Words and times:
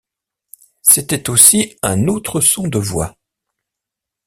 C’était 0.81 1.29
aussi 1.29 1.77
un 1.83 2.07
autre 2.07 2.41
son 2.41 2.67
de 2.67 2.79
voix. 2.79 3.15